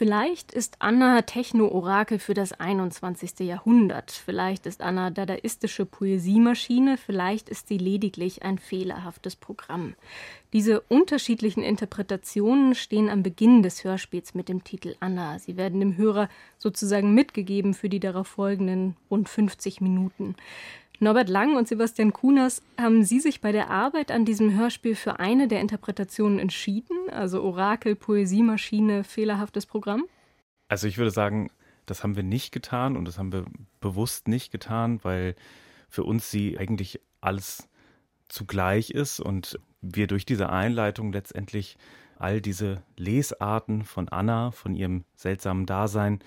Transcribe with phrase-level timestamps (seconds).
[0.00, 3.40] Vielleicht ist Anna Techno-Orakel für das 21.
[3.40, 4.10] Jahrhundert.
[4.10, 6.96] Vielleicht ist Anna dadaistische Poesiemaschine.
[6.96, 9.94] Vielleicht ist sie lediglich ein fehlerhaftes Programm.
[10.54, 15.38] Diese unterschiedlichen Interpretationen stehen am Beginn des Hörspiels mit dem Titel Anna.
[15.38, 20.34] Sie werden dem Hörer sozusagen mitgegeben für die darauf folgenden rund 50 Minuten.
[21.02, 25.18] Norbert Lang und Sebastian Kunas, haben Sie sich bei der Arbeit an diesem Hörspiel für
[25.18, 27.08] eine der Interpretationen entschieden?
[27.10, 30.04] Also Orakel, Poesiemaschine, fehlerhaftes Programm?
[30.68, 31.50] Also ich würde sagen,
[31.86, 33.46] das haben wir nicht getan und das haben wir
[33.80, 35.36] bewusst nicht getan, weil
[35.88, 37.66] für uns sie eigentlich alles
[38.28, 41.78] zugleich ist und wir durch diese Einleitung letztendlich
[42.18, 46.18] all diese Lesarten von Anna, von ihrem seltsamen Dasein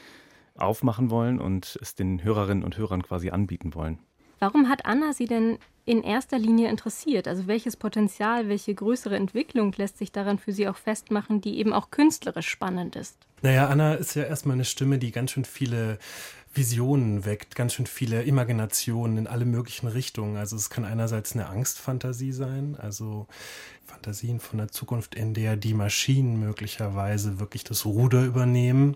[0.55, 3.99] aufmachen wollen und es den Hörerinnen und Hörern quasi anbieten wollen.
[4.39, 7.27] Warum hat Anna Sie denn in erster Linie interessiert?
[7.27, 11.73] Also welches Potenzial, welche größere Entwicklung lässt sich daran für Sie auch festmachen, die eben
[11.73, 13.17] auch künstlerisch spannend ist?
[13.41, 15.99] Naja, Anna ist ja erstmal eine Stimme, die ganz schön viele
[16.53, 20.37] Visionen weckt, ganz schön viele Imaginationen in alle möglichen Richtungen.
[20.37, 23.27] Also es kann einerseits eine Angstfantasie sein, also
[23.85, 28.95] Fantasien von der Zukunft, in der die Maschinen möglicherweise wirklich das Ruder übernehmen.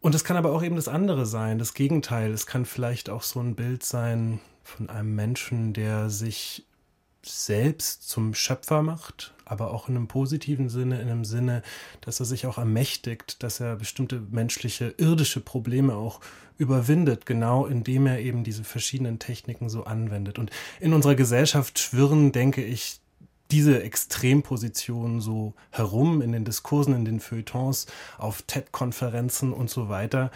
[0.00, 2.32] Und es kann aber auch eben das andere sein, das Gegenteil.
[2.32, 6.64] Es kann vielleicht auch so ein Bild sein von einem Menschen, der sich
[7.24, 11.62] selbst zum Schöpfer macht, aber auch in einem positiven Sinne, in einem Sinne,
[12.00, 16.20] dass er sich auch ermächtigt, dass er bestimmte menschliche, irdische Probleme auch
[16.58, 20.38] überwindet, genau indem er eben diese verschiedenen Techniken so anwendet.
[20.38, 23.00] Und in unserer Gesellschaft schwirren, denke ich,
[23.50, 27.86] diese Extremposition so herum in den Diskursen, in den Feuilletons,
[28.18, 30.30] auf TED-Konferenzen und so weiter.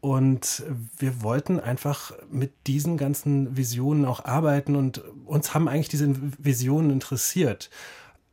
[0.00, 0.62] Und
[0.98, 6.90] wir wollten einfach mit diesen ganzen Visionen auch arbeiten und uns haben eigentlich diese Visionen
[6.90, 7.70] interessiert.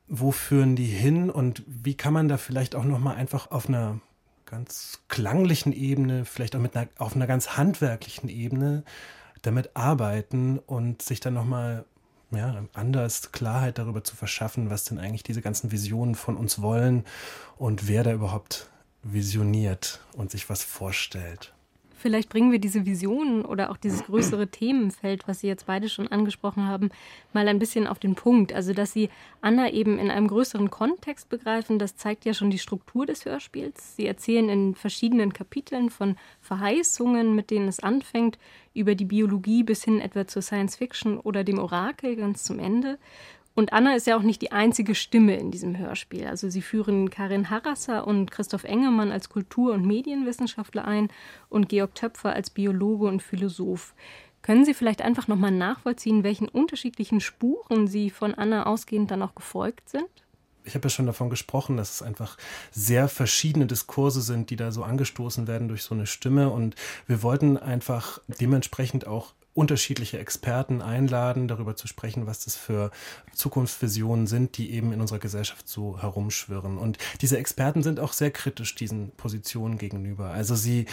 [0.08, 4.02] Wo führen die hin und wie kann man da vielleicht auch nochmal einfach auf einer
[4.46, 8.84] ganz klanglichen Ebene, vielleicht auch mit einer, auf einer ganz handwerklichen Ebene
[9.42, 11.86] damit arbeiten und sich dann nochmal
[12.36, 17.06] ja, anders Klarheit darüber zu verschaffen, was denn eigentlich diese ganzen Visionen von uns wollen
[17.58, 18.70] und wer da überhaupt
[19.04, 21.54] visioniert und sich was vorstellt.
[22.04, 26.10] Vielleicht bringen wir diese Visionen oder auch dieses größere Themenfeld, was Sie jetzt beide schon
[26.10, 26.90] angesprochen haben,
[27.32, 28.52] mal ein bisschen auf den Punkt.
[28.52, 29.10] Also, dass Sie
[29.40, 33.96] Anna eben in einem größeren Kontext begreifen, das zeigt ja schon die Struktur des Hörspiels.
[33.96, 38.38] Sie erzählen in verschiedenen Kapiteln von Verheißungen, mit denen es anfängt,
[38.74, 42.98] über die Biologie bis hin etwa zur Science Fiction oder dem Orakel ganz zum Ende.
[43.56, 46.26] Und Anna ist ja auch nicht die einzige Stimme in diesem Hörspiel.
[46.26, 51.10] Also sie führen Karin Harasser und Christoph Engemann als Kultur- und Medienwissenschaftler ein
[51.50, 53.94] und Georg Töpfer als Biologe und Philosoph.
[54.42, 59.36] Können Sie vielleicht einfach nochmal nachvollziehen, welchen unterschiedlichen Spuren Sie von Anna ausgehend dann auch
[59.36, 60.10] gefolgt sind?
[60.66, 62.38] ich habe ja schon davon gesprochen, dass es einfach
[62.72, 66.50] sehr verschiedene Diskurse sind, die da so angestoßen werden durch so eine Stimme.
[66.50, 66.76] Und
[67.08, 72.92] wir wollten einfach dementsprechend auch unterschiedliche Experten einladen, darüber zu sprechen, was das für
[73.34, 76.78] Zukunftsvisionen sind, die eben in unserer Gesellschaft so herumschwirren.
[76.78, 80.32] Und diese Experten sind auch sehr kritisch diesen Positionen gegenüber.
[80.32, 80.86] Also sie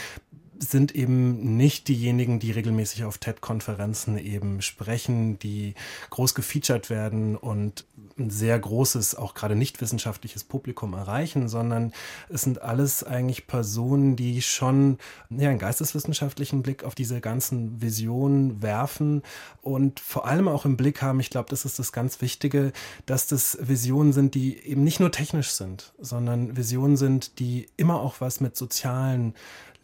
[0.62, 5.74] sind eben nicht diejenigen, die regelmäßig auf TED-Konferenzen eben sprechen, die
[6.10, 7.86] groß gefeatured werden und
[8.18, 11.92] ein sehr großes, auch gerade nicht wissenschaftliches Publikum erreichen, sondern
[12.28, 14.98] es sind alles eigentlich Personen, die schon
[15.30, 19.22] ja, einen geisteswissenschaftlichen Blick auf diese ganzen Visionen werfen.
[19.62, 22.72] Und vor allem auch im Blick haben, ich glaube, das ist das ganz Wichtige,
[23.06, 28.00] dass das Visionen sind, die eben nicht nur technisch sind, sondern Visionen sind, die immer
[28.00, 29.34] auch was mit sozialen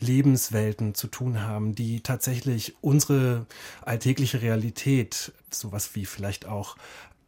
[0.01, 3.47] Lebenswelten zu tun haben, die tatsächlich unsere
[3.83, 6.77] alltägliche Realität, sowas wie vielleicht auch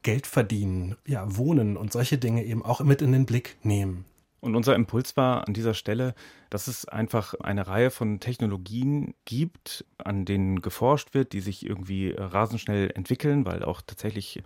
[0.03, 4.05] Geld verdienen, ja, wohnen und solche Dinge eben auch mit in den Blick nehmen.
[4.41, 6.15] Und unser Impuls war an dieser Stelle,
[6.49, 12.15] dass es einfach eine Reihe von Technologien gibt, an denen geforscht wird, die sich irgendwie
[12.17, 14.43] rasend schnell entwickeln, weil auch tatsächlich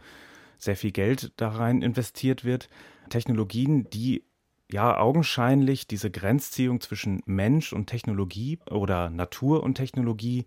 [0.57, 2.69] sehr viel Geld da rein investiert wird.
[3.11, 4.25] Technologien, die
[4.73, 10.45] ja augenscheinlich diese Grenzziehung zwischen Mensch und Technologie oder Natur und Technologie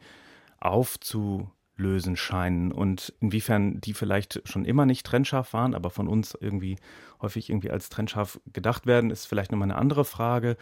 [0.60, 6.78] aufzulösen scheinen und inwiefern die vielleicht schon immer nicht trennscharf waren, aber von uns irgendwie
[7.22, 10.58] häufig irgendwie als trennscharf gedacht werden, ist vielleicht nochmal eine andere Frage.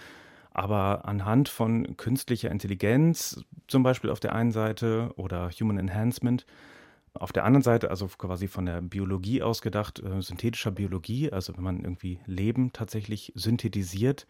[0.52, 6.46] Aber anhand von künstlicher Intelligenz, zum Beispiel auf der einen Seite, oder Human Enhancement,
[7.14, 11.64] auf der anderen Seite, also quasi von der Biologie ausgedacht, äh, synthetischer Biologie, also wenn
[11.64, 14.26] man irgendwie Leben tatsächlich synthetisiert,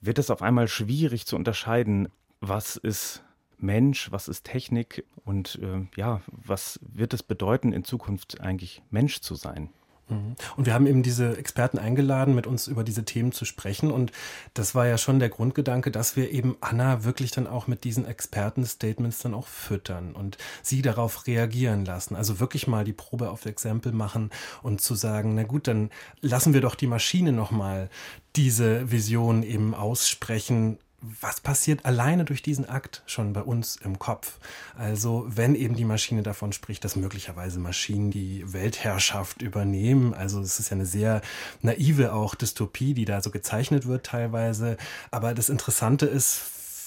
[0.00, 2.08] wird es auf einmal schwierig zu unterscheiden,
[2.40, 3.24] was ist
[3.58, 9.20] Mensch, was ist Technik und äh, ja, was wird es bedeuten, in Zukunft eigentlich Mensch
[9.20, 9.70] zu sein?
[10.08, 10.36] Mhm.
[10.56, 13.90] Und wir haben eben diese Experten eingeladen, mit uns über diese Themen zu sprechen.
[13.90, 14.12] Und
[14.52, 18.06] das war ja schon der Grundgedanke, dass wir eben Anna wirklich dann auch mit diesen
[18.06, 22.16] Experten-Statements dann auch füttern und sie darauf reagieren lassen.
[22.16, 24.30] Also wirklich mal die Probe auf Exempel machen
[24.62, 25.90] und zu sagen, na gut, dann
[26.20, 27.88] lassen wir doch die Maschine nochmal
[28.36, 30.78] diese Vision eben aussprechen
[31.20, 34.38] was passiert alleine durch diesen Akt schon bei uns im Kopf?
[34.76, 40.58] Also wenn eben die Maschine davon spricht, dass möglicherweise Maschinen die Weltherrschaft übernehmen, also es
[40.58, 41.20] ist ja eine sehr
[41.62, 44.76] naive auch Dystopie, die da so gezeichnet wird teilweise.
[45.10, 46.40] Aber das Interessante ist,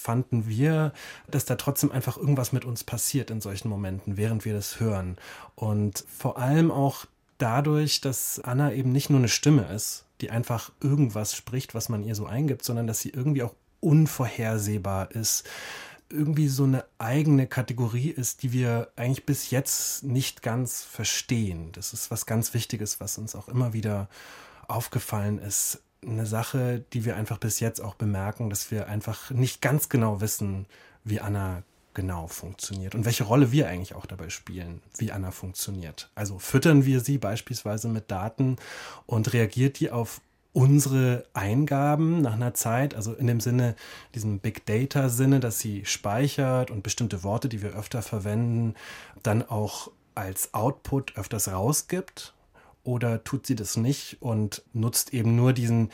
[0.08, 0.94] fanden wir,
[1.30, 5.18] dass da trotzdem einfach irgendwas mit uns passiert in solchen Momenten, während wir das hören.
[5.56, 7.06] Und vor allem auch
[7.38, 12.04] dadurch, dass Anna eben nicht nur eine Stimme ist, die einfach irgendwas spricht, was man
[12.04, 15.48] ihr so eingibt, sondern dass sie irgendwie auch unvorhersehbar ist,
[16.10, 21.72] irgendwie so eine eigene Kategorie ist, die wir eigentlich bis jetzt nicht ganz verstehen.
[21.74, 24.08] Das ist was ganz Wichtiges, was uns auch immer wieder
[24.68, 25.82] aufgefallen ist.
[26.06, 30.22] Eine Sache, die wir einfach bis jetzt auch bemerken, dass wir einfach nicht ganz genau
[30.22, 30.66] wissen,
[31.04, 31.64] wie Anna
[31.94, 36.12] genau funktioniert und welche Rolle wir eigentlich auch dabei spielen, wie Anna funktioniert.
[36.14, 38.58] Also füttern wir sie beispielsweise mit Daten
[39.08, 40.22] und reagiert die auf
[40.58, 43.76] unsere Eingaben nach einer Zeit, also in dem Sinne,
[44.16, 48.74] diesem Big Data Sinne, dass sie speichert und bestimmte Worte, die wir öfter verwenden,
[49.22, 52.34] dann auch als Output öfters rausgibt?
[52.84, 55.92] Oder tut sie das nicht und nutzt eben nur diesen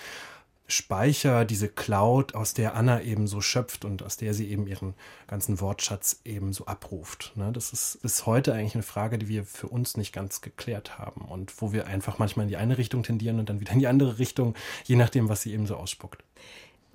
[0.74, 4.94] Speicher, diese Cloud, aus der Anna eben so schöpft und aus der sie eben ihren
[5.28, 7.34] ganzen Wortschatz eben so abruft.
[7.36, 7.52] Ne?
[7.54, 11.22] Das ist bis heute eigentlich eine Frage, die wir für uns nicht ganz geklärt haben
[11.22, 13.88] und wo wir einfach manchmal in die eine Richtung tendieren und dann wieder in die
[13.88, 14.56] andere Richtung,
[14.86, 16.24] je nachdem, was sie eben so ausspuckt.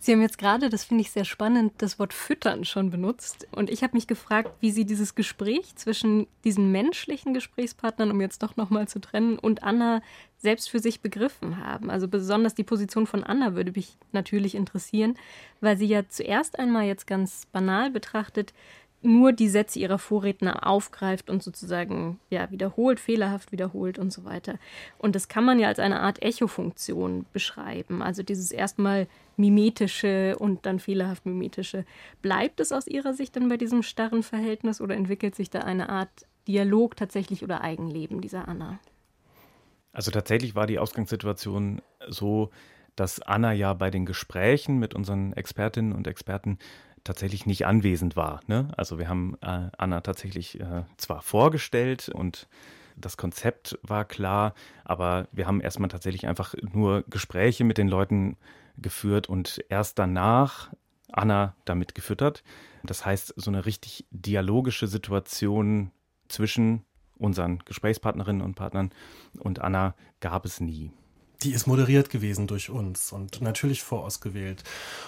[0.01, 3.49] Sie haben jetzt gerade, das finde ich sehr spannend, das Wort füttern schon benutzt.
[3.51, 8.43] Und ich habe mich gefragt, wie Sie dieses Gespräch zwischen diesen menschlichen Gesprächspartnern, um jetzt
[8.45, 10.01] doch nochmal zu trennen, und Anna
[10.39, 11.91] selbst für sich begriffen haben.
[11.91, 15.17] Also besonders die Position von Anna würde mich natürlich interessieren,
[15.61, 18.55] weil sie ja zuerst einmal jetzt ganz banal betrachtet
[19.01, 24.59] nur die Sätze ihrer Vorredner aufgreift und sozusagen ja wiederholt, fehlerhaft wiederholt und so weiter.
[24.99, 28.03] Und das kann man ja als eine Art Echo-Funktion beschreiben.
[28.03, 29.07] Also dieses erstmal
[29.37, 31.85] mimetische und dann fehlerhaft mimetische.
[32.23, 35.89] Bleibt es aus Ihrer Sicht dann bei diesem starren Verhältnis oder entwickelt sich da eine
[35.89, 36.11] Art
[36.49, 38.81] Dialog tatsächlich oder Eigenleben dieser Anna?
[39.93, 42.51] Also tatsächlich war die Ausgangssituation so,
[42.97, 46.59] dass Anna ja bei den Gesprächen mit unseren Expertinnen und Experten
[47.05, 48.41] tatsächlich nicht anwesend war.
[48.47, 48.69] Ne?
[48.77, 52.49] Also wir haben äh, Anna tatsächlich äh, zwar vorgestellt und
[52.97, 54.55] das Konzept war klar,
[54.85, 58.37] aber wir haben erstmal tatsächlich einfach nur Gespräche mit den Leuten
[58.77, 60.73] geführt und erst danach
[61.13, 62.43] Anna damit gefüttert.
[62.83, 65.91] Das heißt, so eine richtig dialogische Situation
[66.29, 66.85] zwischen
[67.17, 68.91] unseren Gesprächspartnerinnen und Partnern
[69.39, 70.93] und Anna gab es nie
[71.43, 74.65] die ist moderiert gewesen durch uns und natürlich vorausgewählt.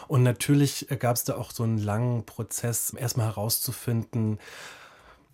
[0.09, 4.39] Und natürlich gab es da auch so einen langen Prozess, erstmal herauszufinden,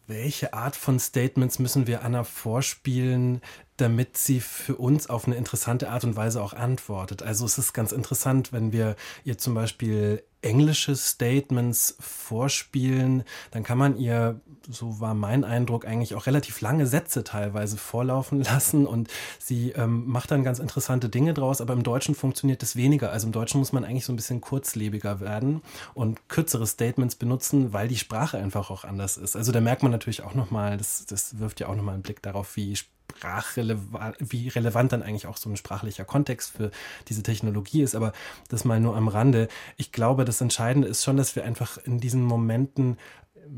[0.06, 3.40] welche Art von Statements müssen wir Anna vorspielen,
[3.76, 7.22] damit sie für uns auf eine interessante Art und Weise auch antwortet.
[7.22, 13.78] Also es ist ganz interessant, wenn wir ihr zum Beispiel englische Statements vorspielen, dann kann
[13.78, 19.08] man ihr, so war mein Eindruck, eigentlich auch relativ lange Sätze teilweise vorlaufen lassen und
[19.38, 23.10] sie ähm, macht dann ganz interessante Dinge draus, aber im Deutschen funktioniert das weniger.
[23.10, 25.62] Also im Deutschen muss man eigentlich so ein bisschen kurzlebiger werden
[25.94, 29.36] und kürzere Statements benutzen, weil die Sprache einfach auch anders ist.
[29.36, 32.22] Also da merkt man natürlich auch nochmal, das, das wirft ja auch nochmal einen Blick
[32.22, 32.76] darauf, wie
[33.06, 36.70] sprachrelevant, wie relevant dann eigentlich auch so ein sprachlicher Kontext für
[37.08, 37.94] diese Technologie ist.
[37.94, 38.12] Aber
[38.48, 39.48] das mal nur am Rande.
[39.76, 42.98] Ich glaube, das Entscheidende ist schon, dass wir einfach in diesen Momenten,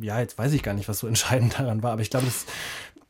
[0.00, 2.47] ja, jetzt weiß ich gar nicht, was so entscheidend daran war, aber ich glaube, dass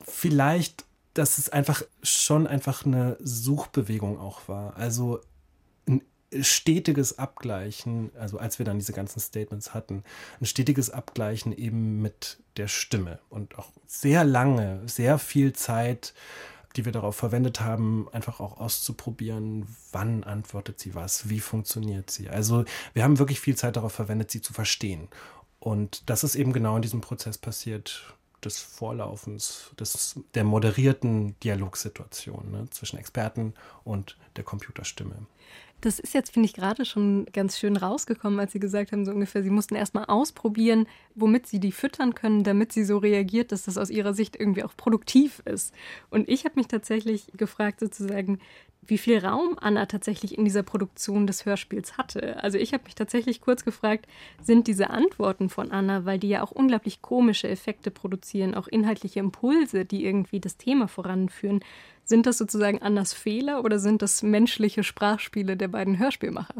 [0.06, 4.76] vielleicht, dass es einfach schon einfach eine Suchbewegung auch war.
[4.76, 5.20] Also
[6.40, 10.04] stetiges Abgleichen, also als wir dann diese ganzen Statements hatten,
[10.40, 16.14] ein stetiges Abgleichen eben mit der Stimme und auch sehr lange, sehr viel Zeit,
[16.76, 22.28] die wir darauf verwendet haben, einfach auch auszuprobieren, wann antwortet sie was, wie funktioniert sie.
[22.28, 25.08] Also wir haben wirklich viel Zeit darauf verwendet, sie zu verstehen.
[25.60, 32.50] Und das ist eben genau in diesem Prozess passiert, des Vorlaufens, des, der moderierten Dialogsituation
[32.52, 35.26] ne, zwischen Experten und der Computerstimme.
[35.80, 39.12] Das ist jetzt, finde ich, gerade schon ganz schön rausgekommen, als Sie gesagt haben, so
[39.12, 43.64] ungefähr, Sie mussten erstmal ausprobieren, womit Sie die füttern können, damit sie so reagiert, dass
[43.64, 45.72] das aus Ihrer Sicht irgendwie auch produktiv ist.
[46.10, 48.40] Und ich habe mich tatsächlich gefragt, sozusagen,
[48.88, 52.42] wie viel Raum Anna tatsächlich in dieser Produktion des Hörspiels hatte.
[52.42, 54.06] Also ich habe mich tatsächlich kurz gefragt,
[54.42, 59.20] sind diese Antworten von Anna, weil die ja auch unglaublich komische Effekte produzieren, auch inhaltliche
[59.20, 61.60] Impulse, die irgendwie das Thema voranführen,
[62.08, 66.54] sind das sozusagen Annas Fehler oder sind das menschliche Sprachspiele der beiden Hörspielmacher?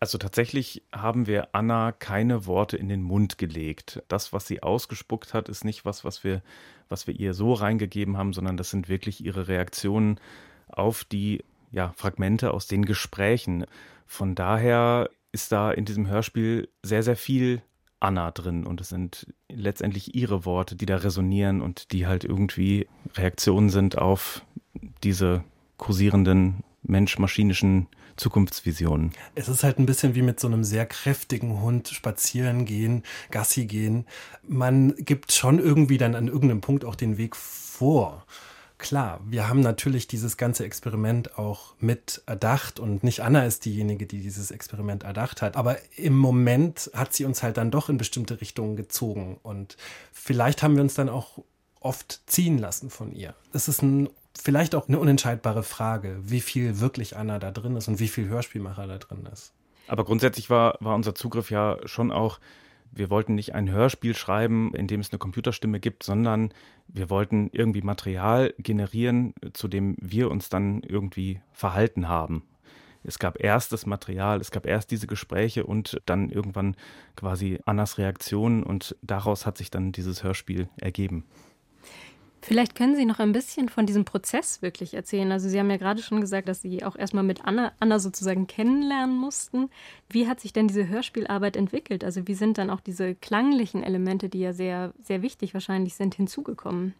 [0.00, 4.02] Also tatsächlich haben wir Anna keine Worte in den Mund gelegt.
[4.06, 6.42] Das, was sie ausgespuckt hat, ist nicht was, was wir,
[6.88, 10.20] was wir ihr so reingegeben haben, sondern das sind wirklich ihre Reaktionen
[10.68, 13.64] auf die ja, Fragmente aus den Gesprächen.
[14.06, 17.62] Von daher ist da in diesem Hörspiel sehr, sehr viel
[18.00, 22.86] Anna drin und es sind letztendlich ihre Worte, die da resonieren und die halt irgendwie
[23.16, 24.42] Reaktionen sind auf
[25.02, 25.44] diese
[25.76, 29.12] kursierenden mensch-maschinischen Zukunftsvisionen.
[29.34, 33.66] Es ist halt ein bisschen wie mit so einem sehr kräftigen Hund spazieren gehen, Gassi
[33.66, 34.06] gehen.
[34.46, 38.26] Man gibt schon irgendwie dann an irgendeinem Punkt auch den Weg vor.
[38.76, 44.06] Klar, wir haben natürlich dieses ganze Experiment auch mit erdacht und nicht Anna ist diejenige,
[44.06, 45.56] die dieses Experiment erdacht hat.
[45.56, 49.76] Aber im Moment hat sie uns halt dann doch in bestimmte Richtungen gezogen und
[50.12, 51.40] vielleicht haben wir uns dann auch
[51.80, 53.34] oft ziehen lassen von ihr.
[53.52, 54.08] Das ist ein,
[54.40, 58.28] vielleicht auch eine unentscheidbare Frage, wie viel wirklich Anna da drin ist und wie viel
[58.28, 59.52] Hörspielmacher da drin ist.
[59.86, 62.38] Aber grundsätzlich war, war unser Zugriff ja schon auch
[62.92, 66.52] wir wollten nicht ein Hörspiel schreiben, in dem es eine Computerstimme gibt, sondern
[66.88, 72.44] wir wollten irgendwie Material generieren, zu dem wir uns dann irgendwie verhalten haben.
[73.04, 76.76] Es gab erst das Material, es gab erst diese Gespräche und dann irgendwann
[77.16, 81.24] quasi Annas Reaktionen und daraus hat sich dann dieses Hörspiel ergeben.
[82.40, 85.32] Vielleicht können Sie noch ein bisschen von diesem Prozess wirklich erzählen.
[85.32, 88.46] Also Sie haben ja gerade schon gesagt, dass Sie auch erstmal mit Anna, Anna sozusagen
[88.46, 89.70] kennenlernen mussten.
[90.08, 92.04] Wie hat sich denn diese Hörspielarbeit entwickelt?
[92.04, 96.14] Also wie sind dann auch diese klanglichen Elemente, die ja sehr, sehr wichtig wahrscheinlich sind,
[96.14, 96.94] hinzugekommen?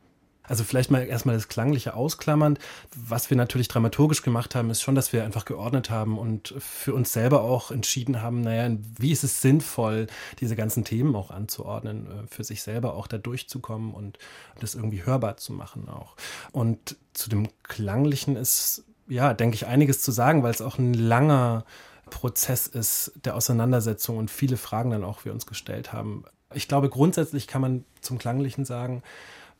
[0.48, 2.58] Also vielleicht mal erstmal das Klangliche ausklammernd.
[2.94, 6.94] Was wir natürlich dramaturgisch gemacht haben, ist schon, dass wir einfach geordnet haben und für
[6.94, 10.06] uns selber auch entschieden haben, naja, wie ist es sinnvoll,
[10.40, 14.18] diese ganzen Themen auch anzuordnen, äh, für sich selber auch da durchzukommen und
[14.60, 16.16] das irgendwie hörbar zu machen auch.
[16.52, 20.94] Und zu dem Klanglichen ist, ja, denke ich, einiges zu sagen, weil es auch ein
[20.94, 21.64] langer
[22.08, 26.24] Prozess ist der Auseinandersetzung und viele Fragen dann auch wir uns gestellt haben.
[26.54, 29.02] Ich glaube, grundsätzlich kann man zum Klanglichen sagen,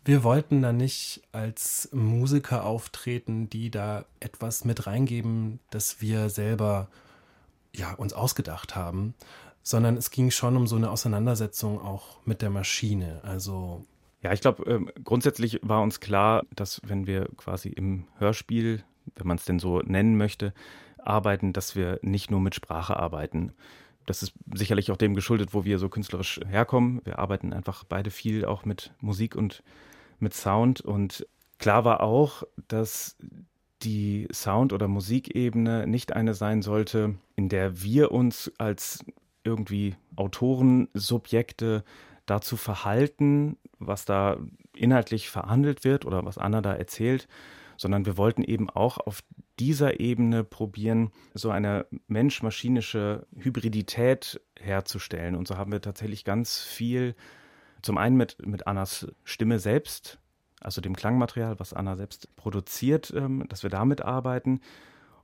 [0.09, 6.89] wir wollten da nicht als Musiker auftreten, die da etwas mit reingeben, das wir selber
[7.77, 9.13] ja, uns ausgedacht haben,
[9.63, 13.21] sondern es ging schon um so eine Auseinandersetzung auch mit der Maschine.
[13.23, 13.85] Also
[14.23, 18.83] ja, ich glaube, äh, grundsätzlich war uns klar, dass wenn wir quasi im Hörspiel,
[19.15, 20.55] wenn man es denn so nennen möchte,
[20.97, 23.53] arbeiten, dass wir nicht nur mit Sprache arbeiten.
[24.07, 27.03] Das ist sicherlich auch dem geschuldet, wo wir so künstlerisch herkommen.
[27.05, 29.63] Wir arbeiten einfach beide viel auch mit Musik und
[30.19, 30.81] mit Sound.
[30.81, 31.27] Und
[31.59, 33.17] klar war auch, dass
[33.83, 39.05] die Sound- oder Musikebene nicht eine sein sollte, in der wir uns als
[39.45, 41.85] irgendwie Autoren, Subjekte
[42.27, 44.39] dazu verhalten, was da
[44.75, 47.29] inhaltlich verhandelt wird oder was Anna da erzählt,
[47.77, 49.23] sondern wir wollten eben auch auf
[49.59, 55.35] dieser Ebene probieren, so eine mensch-maschinische Hybridität herzustellen.
[55.35, 57.15] Und so haben wir tatsächlich ganz viel
[57.83, 60.19] zum einen mit, mit Annas Stimme selbst,
[60.61, 64.61] also dem Klangmaterial, was Anna selbst produziert, ähm, dass wir damit arbeiten.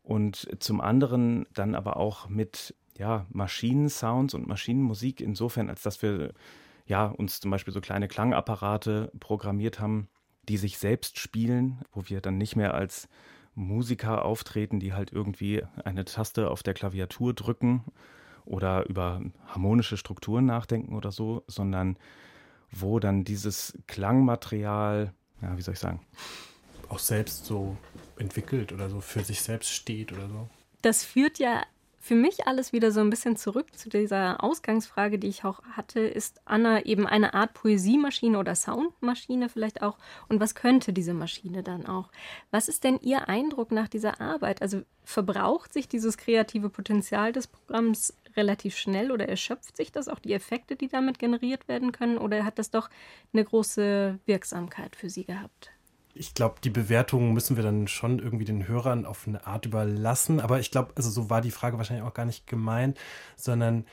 [0.02, 6.32] Und zum anderen dann aber auch mit ja, Maschinensounds und Maschinenmusik, insofern, als dass wir
[6.86, 10.08] ja, uns zum Beispiel so kleine Klangapparate programmiert haben,
[10.48, 13.08] die sich selbst spielen, wo wir dann nicht mehr als
[13.54, 17.84] Musiker auftreten, die halt irgendwie eine Taste auf der Klaviatur drücken
[18.44, 21.96] oder über harmonische Strukturen nachdenken oder so, sondern
[22.74, 25.12] wo dann dieses Klangmaterial,
[25.42, 26.00] ja, wie soll ich sagen?
[26.88, 27.76] Auch selbst so
[28.18, 30.48] entwickelt oder so für sich selbst steht oder so.
[30.82, 31.62] Das führt ja
[32.04, 36.00] für mich alles wieder so ein bisschen zurück zu dieser Ausgangsfrage, die ich auch hatte.
[36.00, 39.96] Ist Anna eben eine Art Poesiemaschine oder Soundmaschine vielleicht auch?
[40.28, 42.10] Und was könnte diese Maschine dann auch?
[42.50, 44.60] Was ist denn Ihr Eindruck nach dieser Arbeit?
[44.60, 50.18] Also verbraucht sich dieses kreative Potenzial des Programms relativ schnell oder erschöpft sich das auch
[50.18, 52.18] die Effekte, die damit generiert werden können?
[52.18, 52.90] Oder hat das doch
[53.32, 55.70] eine große Wirksamkeit für Sie gehabt?
[56.14, 60.40] ich glaube, die Bewertung müssen wir dann schon irgendwie den Hörern auf eine Art überlassen.
[60.40, 62.98] Aber ich glaube, also so war die Frage wahrscheinlich auch gar nicht gemeint,
[63.36, 63.84] sondern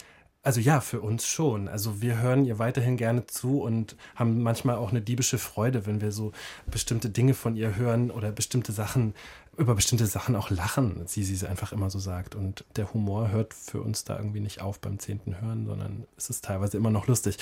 [0.44, 1.68] also ja, für uns schon.
[1.68, 6.02] Also wir hören ihr weiterhin gerne zu und haben manchmal auch eine diebische Freude, wenn
[6.02, 6.32] wir so
[6.70, 9.14] bestimmte Dinge von ihr hören oder bestimmte Sachen
[9.58, 12.36] über bestimmte Sachen auch lachen, sie sie einfach immer so sagt.
[12.36, 16.30] Und der Humor hört für uns da irgendwie nicht auf beim zehnten Hören, sondern es
[16.30, 17.38] ist teilweise immer noch lustig.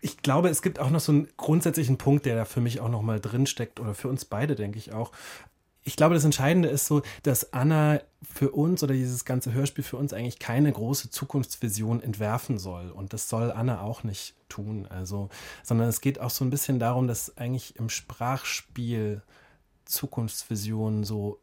[0.00, 2.90] Ich glaube, es gibt auch noch so einen grundsätzlichen Punkt, der da für mich auch
[2.90, 5.10] noch mal drin steckt oder für uns beide, denke ich auch.
[5.84, 9.98] Ich glaube, das Entscheidende ist so, dass Anna für uns oder dieses ganze Hörspiel für
[9.98, 12.90] uns eigentlich keine große Zukunftsvision entwerfen soll.
[12.90, 14.86] Und das soll Anna auch nicht tun.
[14.88, 15.28] Also,
[15.62, 19.22] sondern es geht auch so ein bisschen darum, dass eigentlich im Sprachspiel
[19.84, 21.38] Zukunftsvisionen so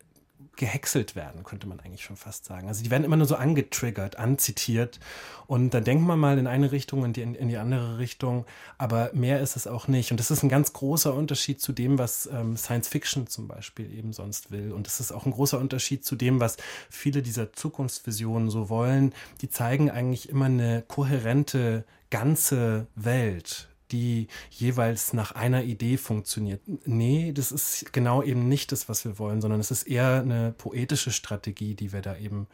[0.56, 2.68] gehäckselt werden, könnte man eigentlich schon fast sagen.
[2.68, 5.00] Also die werden immer nur so angetriggert, anzitiert
[5.48, 8.46] und dann denkt man mal in eine Richtung und in, die andere Richtung,
[8.78, 10.12] aber mehr ist es auch nicht.
[10.12, 13.92] Und das ist ein ganz großer Unterschied zu dem, was ähm, Science Fiction zum Beispiel
[13.98, 14.72] eben sonst will.
[14.72, 16.58] Und das ist auch ein großer Unterschied zu dem, was
[16.90, 19.14] viele dieser Zukunftsvisionen so wollen.
[19.42, 26.62] Die zeigen eigentlich immer eine kohärente ganze Welt, die jeweils nach einer Idee funktioniert.
[26.86, 30.54] Nee, das ist genau eben nicht das, was wir wollen, sondern es ist eher eine
[30.58, 32.48] poetische Strategie, die wir da eben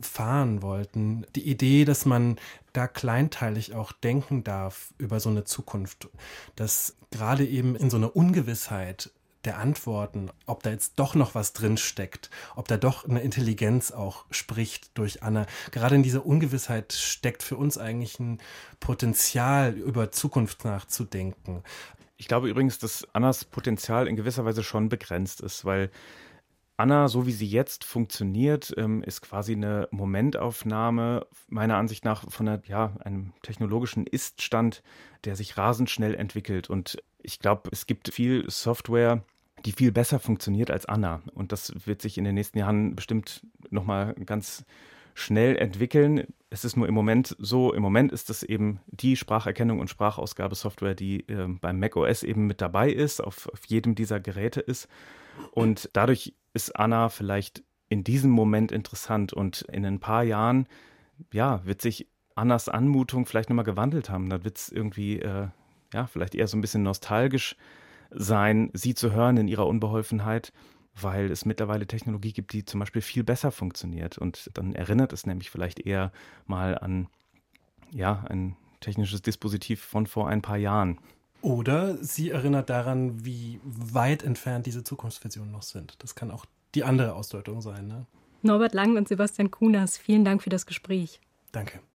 [0.00, 1.26] fahren wollten.
[1.34, 2.36] Die Idee, dass man
[2.72, 6.08] da kleinteilig auch denken darf über so eine Zukunft,
[6.56, 9.10] dass gerade eben in so einer Ungewissheit
[9.48, 13.92] der Antworten, ob da jetzt doch noch was drin steckt, ob da doch eine Intelligenz
[13.92, 15.46] auch spricht durch Anna.
[15.70, 18.42] Gerade in dieser Ungewissheit steckt für uns eigentlich ein
[18.78, 21.62] Potenzial, über Zukunft nachzudenken.
[22.18, 25.90] Ich glaube übrigens, dass Annas Potenzial in gewisser Weise schon begrenzt ist, weil
[26.76, 32.46] Anna, so wie sie jetzt funktioniert, ähm, ist quasi eine Momentaufnahme, meiner Ansicht nach, von
[32.46, 34.82] einer, ja, einem technologischen Iststand,
[35.24, 36.68] der sich rasend schnell entwickelt.
[36.68, 39.24] Und ich glaube, es gibt viel Software,
[39.64, 41.22] die viel besser funktioniert als Anna.
[41.34, 44.64] Und das wird sich in den nächsten Jahren bestimmt nochmal ganz
[45.14, 46.26] schnell entwickeln.
[46.50, 50.94] Es ist nur im Moment so, im Moment ist es eben die Spracherkennung und Sprachausgabesoftware,
[50.94, 54.88] die äh, beim macOS eben mit dabei ist, auf, auf jedem dieser Geräte ist.
[55.50, 60.66] Und dadurch ist Anna vielleicht in diesem Moment interessant und in ein paar Jahren,
[61.32, 64.30] ja, wird sich Annas Anmutung vielleicht nochmal gewandelt haben.
[64.30, 65.48] Da wird es irgendwie, äh,
[65.92, 67.56] ja, vielleicht eher so ein bisschen nostalgisch
[68.10, 70.52] sein, sie zu hören in ihrer Unbeholfenheit,
[70.94, 74.18] weil es mittlerweile Technologie gibt, die zum Beispiel viel besser funktioniert.
[74.18, 76.12] Und dann erinnert es nämlich vielleicht eher
[76.46, 77.08] mal an,
[77.92, 80.98] ja, ein technisches Dispositiv von vor ein paar Jahren.
[81.40, 85.94] Oder sie erinnert daran, wie weit entfernt diese Zukunftsvisionen noch sind.
[86.00, 87.86] Das kann auch die andere Ausdeutung sein.
[87.86, 88.06] Ne?
[88.42, 91.20] Norbert Lang und Sebastian Kunas, vielen Dank für das Gespräch.
[91.52, 91.80] Danke.